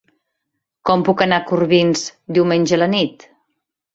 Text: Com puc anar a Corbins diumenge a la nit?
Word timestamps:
Com 0.89 1.03
puc 1.09 1.21
anar 1.25 1.39
a 1.41 1.45
Corbins 1.51 2.03
diumenge 2.37 2.79
a 2.79 2.83
la 2.85 2.91
nit? 2.97 3.29